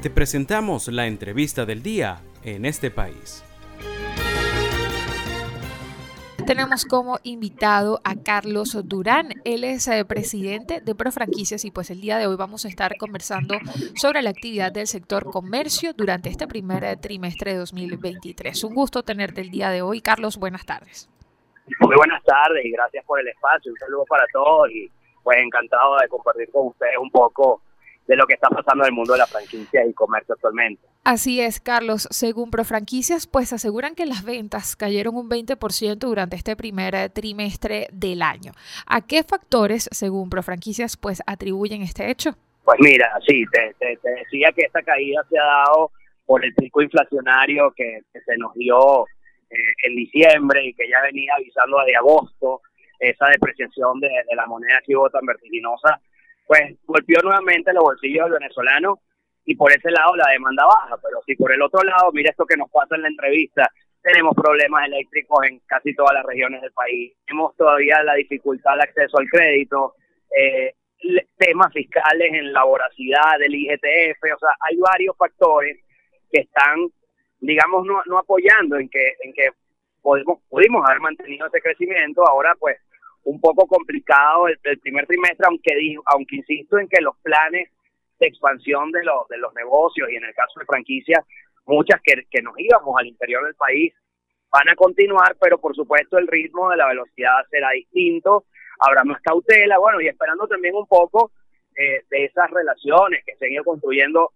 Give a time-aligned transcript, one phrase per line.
[0.00, 3.44] Te presentamos la entrevista del día en este país.
[6.46, 9.30] Tenemos como invitado a Carlos Durán.
[9.44, 12.96] Él es eh, presidente de Profranquicias y pues el día de hoy vamos a estar
[12.96, 13.56] conversando
[13.96, 18.62] sobre la actividad del sector comercio durante este primer eh, trimestre de 2023.
[18.62, 20.00] Un gusto tenerte el día de hoy.
[20.00, 21.10] Carlos, buenas tardes.
[21.80, 23.72] Muy buenas tardes y gracias por el espacio.
[23.72, 24.88] Un saludo para todos y
[25.24, 27.62] pues encantado de compartir con ustedes un poco
[28.08, 30.82] de lo que está pasando en el mundo de la franquicia y comercio actualmente.
[31.04, 32.08] Así es, Carlos.
[32.10, 38.22] Según Profranquicias, pues aseguran que las ventas cayeron un 20% durante este primer trimestre del
[38.22, 38.52] año.
[38.86, 42.34] ¿A qué factores, según Profranquicias, pues atribuyen este hecho?
[42.64, 45.90] Pues mira, sí, te, decía que esta caída se ha dado
[46.24, 49.04] por el pico inflacionario que, se nos dio
[49.50, 52.62] eh, en diciembre y que ya venía avisando desde agosto,
[52.98, 56.00] esa depreciación de, de la moneda que hubo tan vertiginosa
[56.48, 59.00] pues golpeó nuevamente los bolsillos del venezolano
[59.44, 62.46] y por ese lado la demanda baja, pero si por el otro lado, mira esto
[62.46, 63.70] que nos pasa en la entrevista,
[64.02, 68.82] tenemos problemas eléctricos en casi todas las regiones del país, tenemos todavía la dificultad de
[68.82, 69.94] acceso al crédito,
[70.34, 70.72] eh,
[71.36, 75.76] temas fiscales en la voracidad del IGTF, o sea, hay varios factores
[76.32, 76.78] que están,
[77.40, 79.50] digamos, no, no apoyando en que, en que
[80.00, 82.78] podemos, pudimos haber mantenido ese crecimiento, ahora pues
[83.28, 85.70] un poco complicado el, primer trimestre, aunque
[86.06, 87.70] aunque insisto en que los planes
[88.18, 91.24] de expansión de, los de los negocios y en el caso de franquicias,
[91.66, 93.92] muchas que, que nos íbamos al interior del país
[94.50, 98.46] van a continuar, pero por supuesto el ritmo de la velocidad será distinto,
[98.78, 101.32] habrá más cautela, bueno, y esperando también un poco
[101.76, 104.32] eh, de esas relaciones que se han ido construyendo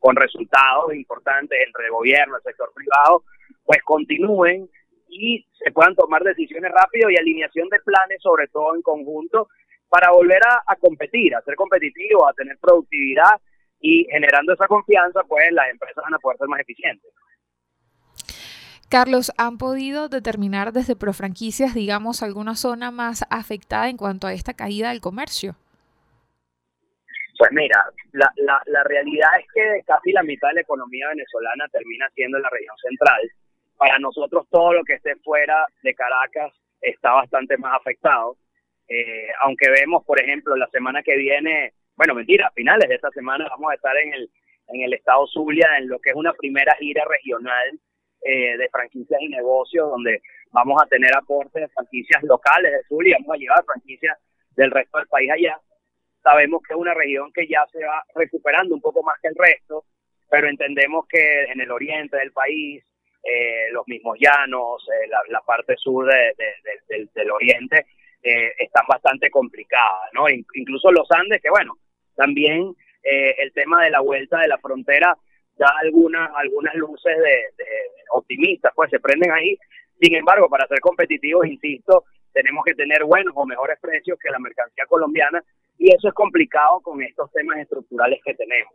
[0.00, 3.22] con resultados importantes entre el gobierno, el sector privado,
[3.64, 4.68] pues continúen
[5.12, 9.48] y se puedan tomar decisiones rápido y alineación de planes, sobre todo en conjunto,
[9.88, 13.40] para volver a, competir, a ser competitivos, a tener productividad
[13.78, 17.12] y generando esa confianza, pues las empresas van a poder ser más eficientes.
[18.88, 24.54] Carlos, ¿han podido determinar desde Profranquicias, digamos, alguna zona más afectada en cuanto a esta
[24.54, 25.56] caída del comercio?
[27.38, 31.68] Pues mira, la, la, la realidad es que casi la mitad de la economía venezolana
[31.68, 33.20] termina siendo en la región central
[33.82, 38.36] para nosotros todo lo que esté fuera de Caracas está bastante más afectado.
[38.86, 43.10] Eh, aunque vemos, por ejemplo, la semana que viene, bueno, mentira, a finales de esta
[43.10, 44.30] semana vamos a estar en el,
[44.68, 47.80] en el estado Zulia en lo que es una primera gira regional
[48.22, 50.22] eh, de franquicias y negocios, donde
[50.52, 54.16] vamos a tener aportes de franquicias locales de Zulia, vamos a llevar franquicias
[54.54, 55.58] del resto del país allá.
[56.22, 59.34] Sabemos que es una región que ya se va recuperando un poco más que el
[59.34, 59.86] resto,
[60.30, 62.84] pero entendemos que en el oriente del país,
[63.22, 67.86] eh, los mismos llanos, eh, la, parte sur del, oriente,
[68.22, 70.28] eh, están bastante complicadas, ¿no?
[70.28, 71.78] Incluso los Andes, que bueno,
[72.16, 72.74] también
[73.04, 75.16] el tema de la vuelta de la frontera
[75.56, 77.64] da algunas, algunas luces de,
[78.14, 79.56] optimistas, pues se prenden ahí.
[80.00, 84.38] Sin embargo, para ser competitivos, insisto, tenemos que tener buenos o mejores precios que la
[84.38, 85.42] mercancía colombiana
[85.78, 88.72] y eso es complicado con estos temas estructurales que tenemos.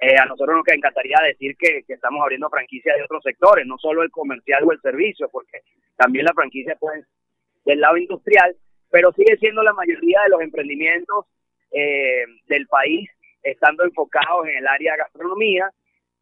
[0.00, 4.02] Eh, a nosotros nos encantaría decir que, estamos abriendo franquicias de otros sectores, no solo
[4.02, 5.60] el comercial o el servicio, porque
[5.96, 7.04] también la franquicia puede
[7.64, 8.56] del lado industrial,
[8.90, 11.26] pero sigue siendo la mayoría de los emprendimientos
[11.70, 13.08] eh, del país
[13.42, 15.70] estando enfocados en el área de gastronomía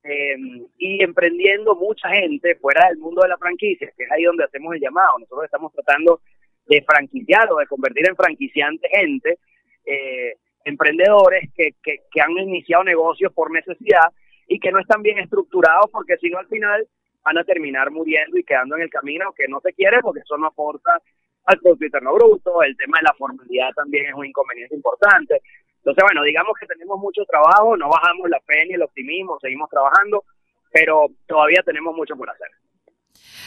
[0.05, 0.37] eh,
[0.79, 4.75] y emprendiendo mucha gente fuera del mundo de la franquicia, que es ahí donde hacemos
[4.75, 5.19] el llamado.
[5.19, 6.21] Nosotros estamos tratando
[6.67, 9.39] de franquiciar o de convertir en franquiciante gente
[9.85, 14.13] eh, emprendedores que, que, han iniciado negocios por necesidad
[14.47, 16.87] y que no están bien estructurados porque si no al final
[17.25, 20.37] van a terminar muriendo y quedando en el camino que no se quiere porque eso
[20.37, 21.01] no aporta
[21.45, 25.41] al Producto Interno Bruto, el tema de la formalidad también es un inconveniente importante.
[25.79, 29.69] Entonces, bueno, digamos que tenemos mucho trabajo, no bajamos la fe ni el optimismo, seguimos
[29.69, 30.25] trabajando,
[30.73, 32.49] pero todavía tenemos mucho por hacer.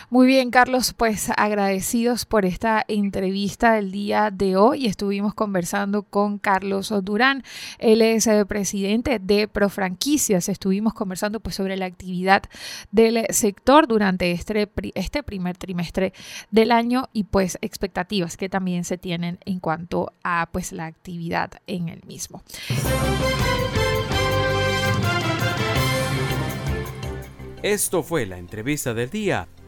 [0.09, 4.85] Muy bien, Carlos, pues agradecidos por esta entrevista del día de hoy.
[4.85, 7.43] Estuvimos conversando con Carlos Durán,
[7.79, 10.49] él es el eh, presidente de Profranquicias.
[10.49, 12.43] Estuvimos conversando pues sobre la actividad
[12.91, 16.13] del sector durante este, este primer trimestre
[16.51, 21.51] del año y pues expectativas que también se tienen en cuanto a pues la actividad
[21.67, 22.43] en el mismo.
[27.63, 29.47] Esto fue la entrevista del día